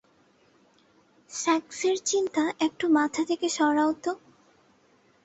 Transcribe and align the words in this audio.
সেক্সের 1.29 1.97
চিন্তা 2.05 2.43
একটু 2.59 2.85
মাথা 2.89 3.21
থেকে 3.25 3.47
সরাও 3.49 3.91
তো। 4.03 4.11